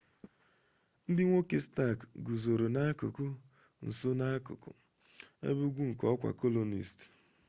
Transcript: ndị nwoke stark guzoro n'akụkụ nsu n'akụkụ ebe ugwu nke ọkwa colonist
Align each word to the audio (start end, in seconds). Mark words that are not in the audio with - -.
ndị 1.09 1.21
nwoke 1.27 1.57
stark 1.65 1.99
guzoro 2.25 2.65
n'akụkụ 2.73 3.25
nsu 3.87 4.09
n'akụkụ 4.19 4.71
ebe 5.47 5.61
ugwu 5.67 5.81
nke 5.89 6.03
ọkwa 6.13 6.29
colonist 6.39 6.97